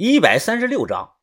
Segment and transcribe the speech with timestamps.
[0.00, 1.16] 一百三十六章，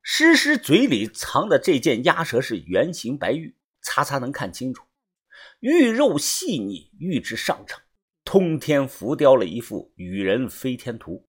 [0.00, 4.86] 诗诗嘴里藏的这件鸭舌是圆形白玉，擦擦能看清楚，
[5.60, 7.78] 玉肉细腻，玉质上乘，
[8.24, 11.28] 通天浮雕了一幅羽人飞天图。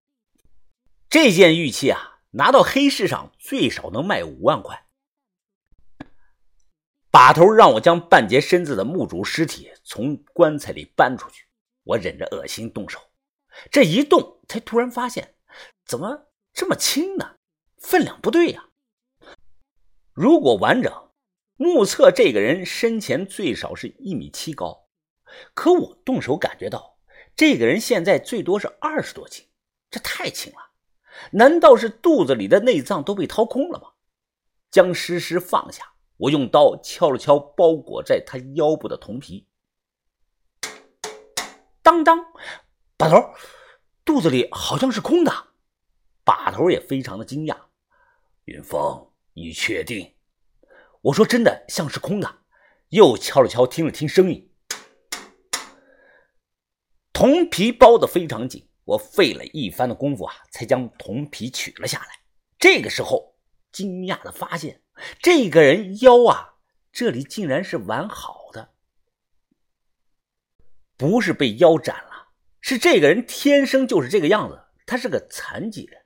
[1.10, 4.86] 这件玉器啊，拿到黑市上最少能卖五万块。
[7.12, 11.48] 把头让我将半截身子的墓主尸体从棺材里搬出去，
[11.84, 12.98] 我忍着恶心动手，
[13.70, 15.36] 这一动才突然发现，
[15.86, 17.36] 怎么这么轻呢？
[17.78, 18.70] 分量不对呀！
[20.14, 21.12] 如果完整，
[21.58, 24.88] 目测这个人身前最少是一米七高，
[25.54, 26.98] 可我动手感觉到，
[27.36, 29.46] 这个人现在最多是二十多斤，
[29.92, 30.60] 这太轻了。
[31.32, 33.90] 难道是肚子里的内脏都被掏空了吗？
[34.72, 35.84] 将诗诗放下。
[36.16, 39.46] 我用刀敲了敲包裹在他腰部的铜皮，
[41.82, 42.18] 当当，
[42.96, 43.18] 把头，
[44.06, 45.55] 肚子里好像是空的。
[46.26, 47.56] 把头也非常的惊讶。
[48.44, 50.16] 云峰，你确定？
[51.02, 52.40] 我说真的，像是空的。
[52.90, 54.52] 又敲了敲，听了听声音，
[57.12, 58.70] 铜皮包的非常紧。
[58.86, 62.20] 我费了一番的功夫啊，才将铜皮取了下来。
[62.60, 63.36] 这个时候，
[63.72, 64.84] 惊讶的发现。
[65.22, 66.56] 这个人腰啊，
[66.92, 68.76] 这里竟然是完好的，
[70.96, 72.30] 不是被腰斩了，
[72.62, 76.05] 是这个人天生就是这个样子，他是个残疾人。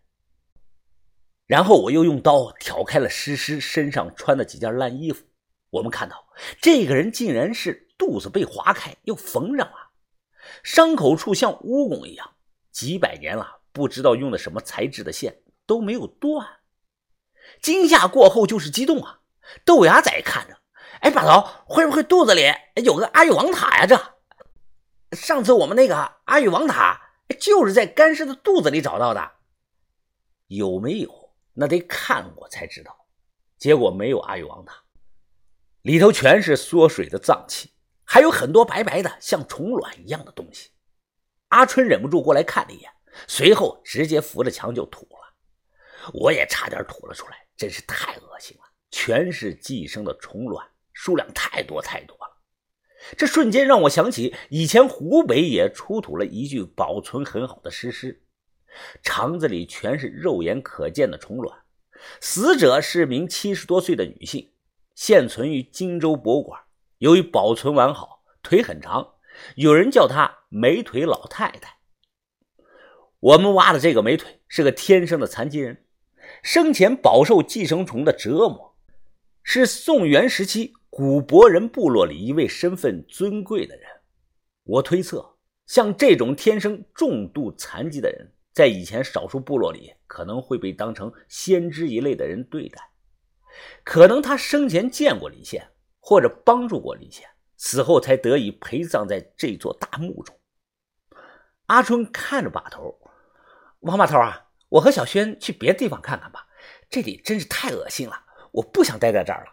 [1.50, 5.26] 然后我又用刀挑开了诗诗身上穿的几件烂衣服，
[5.72, 6.28] 我们看到
[6.62, 9.90] 这个人竟然是肚子被划开又缝上了，
[10.62, 12.36] 伤口处像蜈蚣一样，
[12.72, 16.48] 几百年了，不知道用的什么材质的线都没有断。
[17.64, 19.22] 惊吓过后就是激动啊！
[19.66, 20.56] 豆芽仔看着，
[21.00, 22.44] 哎，把头会不会肚子里
[22.76, 23.88] 有个阿育王塔呀？
[23.88, 29.32] 这上次我们那个阿育王塔就是在干尸的肚子里找到的，
[30.46, 31.19] 有没有？
[31.54, 33.08] 那得看过才知道。
[33.58, 34.84] 结果没有阿育王塔，
[35.82, 37.72] 里头全是缩水的脏器，
[38.06, 40.70] 还有很多白白的像虫卵一样的东西。
[41.50, 42.92] 阿春忍不住过来看了一眼，
[43.28, 47.48] 随后直接扶着墙就吐了，我也差点吐了出来。
[47.58, 52.38] 真是太恶心了，全是寄生的虫卵，数量太多太多了。
[53.18, 58.24] 这瞬间让我想起以前湖北也出土了一具保存很好的尸尸，
[59.02, 61.60] 肠子里全是肉眼可见的虫卵。
[62.22, 64.52] 死者是名七十多岁的女性，
[64.96, 66.62] 现存于荆州博物馆。
[67.00, 69.16] 由于保存完好，腿很长，
[69.56, 71.78] 有人叫她“美腿老太太”。
[73.20, 75.86] 我们挖的这个美腿是个天生的残疾人。
[76.44, 78.78] 生前饱受寄生虫的折磨，
[79.44, 83.86] 是宋元时期古博人部落里一位身份尊贵的人。
[84.64, 92.92] 我推测，像这种天生重度残疾的人，在以前少数部落里可能会被当成先知一类的人对待。
[93.84, 97.28] 可能他生前见过李现，或者帮助过李现，
[97.58, 100.38] 死后才得以陪葬在这座大墓中。
[101.68, 103.00] 阿春看着把头，
[103.82, 104.48] 王把头啊。
[104.70, 106.48] 我和小轩去别的地方看看吧，
[106.92, 109.52] 这里真是太恶心了，我不想待在这儿了。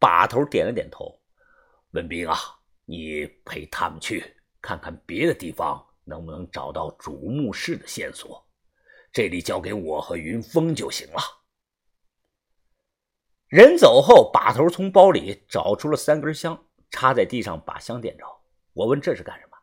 [0.00, 1.20] 把头点了点头，
[1.92, 2.36] 文斌啊，
[2.84, 8.46] 你陪他们去看看别的地方，能不能找到主墓室的线索？
[9.12, 11.20] 这里交给我和云峰就行了。
[13.48, 18.24] 人走后，把头从包里找出了三根香，插在地上，把香点着。
[18.72, 19.56] 我问这是干什么？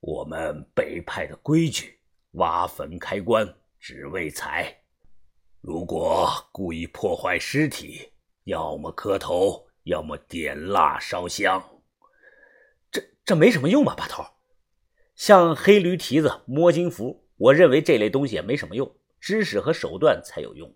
[0.00, 1.98] 我们北派的规矩，
[2.32, 3.54] 挖坟开棺。
[3.80, 4.72] 只为财，
[5.60, 8.12] 如果故意破坏尸体，
[8.44, 11.60] 要么磕头，要么点蜡烧香。
[12.92, 14.22] 这这没什么用吧，把头？
[15.24, 20.74] 像黑驴蹄子、摸金符，我认为这类东西也没什么用，知识和手段才有用。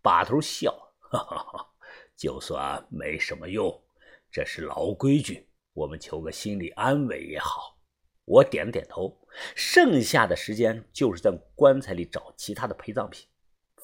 [0.00, 1.68] 把头笑，哈哈哈，
[2.16, 3.84] 就算没什么用，
[4.32, 7.78] 这是老规矩，我们求个心理安慰也好。
[8.24, 9.14] 我点了点头，
[9.54, 13.28] 剩下的时间就是在棺材里找其他的陪葬品。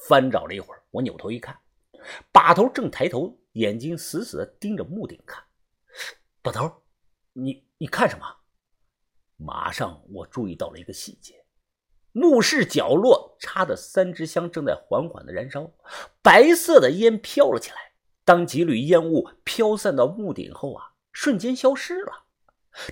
[0.09, 1.55] 翻找了一会儿，我扭头一看，
[2.33, 5.45] 把头正抬头，眼睛死死地盯着墓顶看。
[6.41, 6.73] 把头，
[7.35, 8.25] 你你看什么？
[9.43, 11.45] 马上我注意到了一个细节：
[12.13, 15.73] 墓室角落插的三支香正在缓缓的燃烧，
[16.23, 17.77] 白色的烟飘了起来。
[18.23, 22.27] 当几缕烟雾飘散到墓顶后啊，瞬间消失了。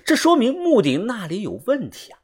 [0.03, 2.19] 这说明墓顶那里有问题啊！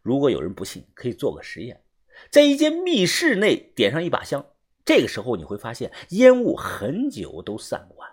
[0.00, 1.84] 如果有人不信，可以做个实验，
[2.30, 4.46] 在一间密室内点上一把香，
[4.84, 8.08] 这个时候你会发现烟雾很久都散不完。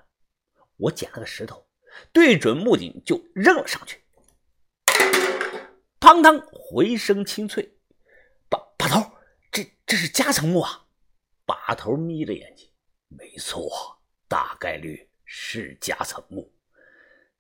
[0.78, 1.66] 我捡了个石头，
[2.12, 4.01] 对准墓顶就扔了上去，
[6.00, 7.78] 砰当，回声清脆。
[8.50, 9.12] 把把头，
[9.52, 10.88] 这这是夹层木啊！
[11.46, 12.70] 把头眯着眼睛，
[13.08, 13.70] 没错，
[14.28, 16.52] 大概率是夹层木，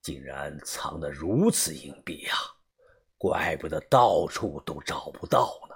[0.01, 2.33] 竟然藏得如此隐蔽呀！
[3.17, 5.75] 怪不得到处都找不到呢。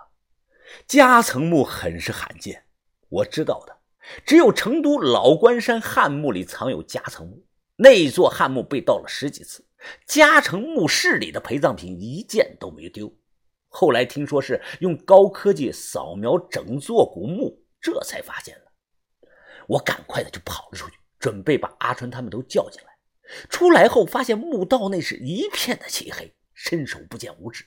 [0.87, 2.65] 夹层木很是罕见，
[3.09, 3.77] 我知道的
[4.25, 7.45] 只有成都老关山汉墓里藏有夹层木，
[7.75, 9.64] 那座汉墓被盗了十几次，
[10.05, 13.13] 嘉诚墓室里的陪葬品一件都没丢。
[13.67, 18.71] 后来听说是用高科技扫描整座古墓，这才发现了。
[19.67, 22.97] 我赶快的就跑了出去，准备把阿春他们都叫进来。
[23.49, 26.35] 出来后发现墓道内是一片的漆黑。
[26.57, 27.65] 伸手不见五指，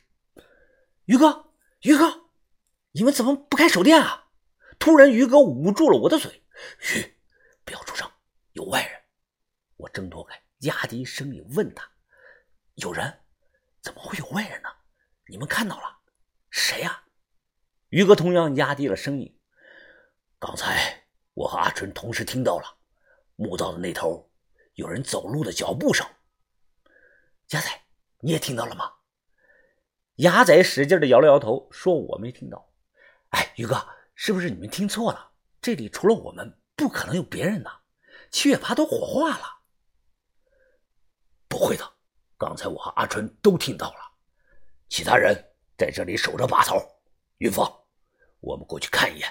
[1.04, 1.50] 于哥，
[1.82, 2.30] 于哥，
[2.92, 4.28] 你们怎么不开手电啊？
[4.78, 6.42] 突然，于哥捂住了我的嘴，
[6.78, 7.18] 嘘，
[7.66, 8.10] 不要出声，
[8.52, 8.92] 有外人。
[9.76, 11.86] 我挣脱开，压低声音问他
[12.78, 13.20] ：“有人？
[13.80, 14.68] 怎么会有外人呢？
[15.26, 15.98] 你们看到了？
[16.50, 17.04] 谁呀？”
[17.90, 19.40] 于哥同样压低了声音
[20.38, 22.78] ：“刚才我和阿春同时听到了，
[23.36, 24.30] 墓道的那头
[24.74, 26.06] 有人走路的脚步声。”
[27.50, 27.68] 鸭仔。
[28.20, 28.94] 你也听到了吗？
[30.16, 32.72] 牙仔使劲的摇了摇头，说：“我没听到。”
[33.30, 35.32] 哎，于哥，是不是你们听错了？
[35.62, 37.82] 这里除了我们，不可能有别人呐。
[38.32, 39.62] 七月八都火化了。
[41.48, 41.97] 不会的，
[42.38, 43.98] 刚才我和阿春都听到了。
[44.88, 45.36] 其他人
[45.76, 46.76] 在这里守着把头。
[47.38, 47.68] 云峰，
[48.40, 49.28] 我们过去看一眼。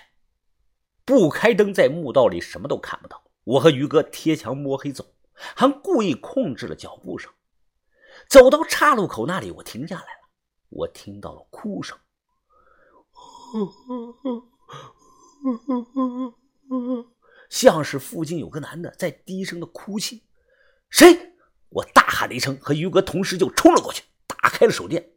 [1.06, 3.24] 不开灯，在墓道里什么都看不到。
[3.45, 7.31] 我和于哥贴墙摸黑走，还故意控制了脚步声。
[8.30, 10.30] 走到岔路口那里，我停下来了。
[10.69, 11.98] 我听到了哭声，
[17.50, 20.24] 像是附近有个男的在低声的哭泣。
[20.89, 21.36] 谁？
[21.69, 25.11] 我大喊了一声，和于哥同时就冲了过去，打开了手电，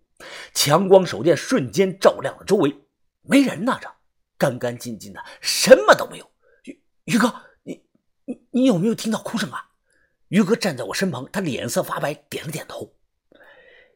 [0.52, 2.84] 强光手电瞬间照亮了周围，
[3.22, 3.88] 没人呢，这
[4.36, 6.30] 干干净净的，什么都没有。
[6.64, 7.32] 于于哥，
[7.62, 7.84] 你
[8.24, 9.70] 你你有没有听到哭声啊？
[10.28, 12.94] 于哥站在我身旁，他脸色发白，点了点头。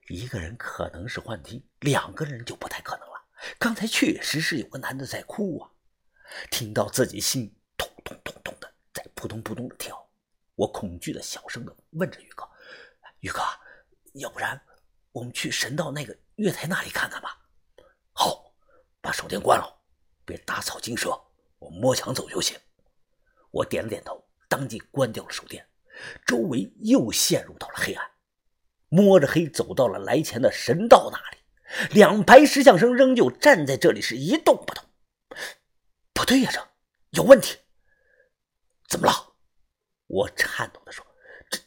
[0.09, 3.15] 一个人可能是幻听，两个人就不太可能了。
[3.59, 5.71] 刚才确实是有个男的在哭啊，
[6.51, 10.04] 听到自己心痛痛痛痛的在扑通扑通的跳。
[10.55, 12.49] 我恐惧的小声的问着宇哥
[13.21, 13.41] ：“宇哥，
[14.15, 14.61] 要不然
[15.13, 17.39] 我们去神道那个月台那里看看吧？”
[18.13, 18.55] 好，
[19.01, 19.83] 把手电关了，
[20.25, 21.11] 别打草惊蛇，
[21.59, 22.57] 我摸墙走就行。
[23.51, 25.69] 我点了点头，当即关掉了手电，
[26.27, 28.11] 周围又陷入到了黑暗。
[28.89, 34.85] 摸着黑走到了来前的神道那里，两排石像生仍旧站在这里，是一动不动。
[36.13, 36.69] 不对呀，这
[37.11, 37.59] 有问题！
[38.89, 39.34] 怎么了？
[40.15, 41.05] 我颤抖的说
[41.51, 41.59] ：“这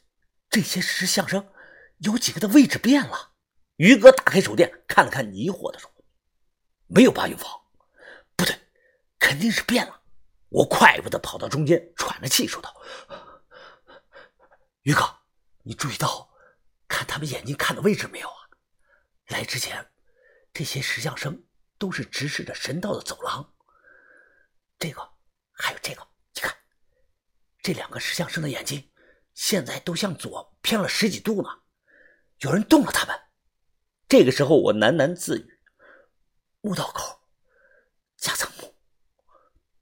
[0.50, 1.52] 这些石像生
[1.98, 3.34] 有几个的位置变了。”
[3.76, 5.92] 于哥打开手电看了看，疑惑的说
[6.88, 7.52] ：“没有吧，云芳？
[8.38, 8.58] 不对，
[9.20, 10.02] 肯定是变了。”
[10.50, 12.74] 我快步的跑到中间，喘着气说道
[14.84, 15.04] ：“于哥，
[15.64, 16.34] 你注意到？”
[16.88, 18.48] 看他们眼睛看的位置没有啊？
[19.28, 19.92] 来之前，
[20.54, 21.46] 这些石像生
[21.78, 23.54] 都是直视着神道的走廊。
[24.80, 25.02] 这个，
[25.52, 26.08] 还有这个，
[27.68, 28.90] 这两个石像生的眼睛
[29.34, 31.50] 现在都向左偏了十几度呢。
[32.40, 33.14] 有人动了他们。
[34.08, 35.60] 这个时候，我喃喃自语
[36.64, 37.20] ：“墓道口，
[38.16, 38.74] 夹层墓，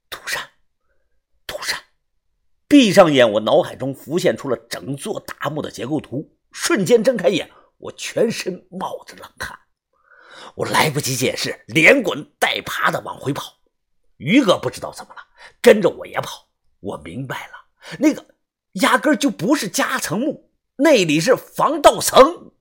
[0.10, 0.50] 土山，
[1.46, 1.80] 土山。”
[2.68, 6.36] 闭上眼，我脑海中浮现出了整座大墓的结构图。
[6.52, 9.60] 瞬间睁开眼，我全身冒着冷汗，
[10.56, 13.60] 我来不及解释，连滚带爬的往回跑。
[14.18, 15.22] 于哥不知道怎么了，
[15.62, 16.50] 跟着我也跑。
[16.80, 17.54] 我明白了，
[18.00, 18.26] 那个
[18.74, 22.52] 压根就不是夹层木，那里是防盗层。